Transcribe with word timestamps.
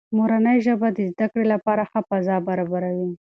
مورنۍ 0.17 0.57
ژبه 0.65 0.87
د 0.93 0.99
زده 1.11 1.25
کړې 1.31 1.45
لپاره 1.53 1.83
ښه 1.91 1.99
فضا 2.09 2.37
برابروي. 2.47 3.11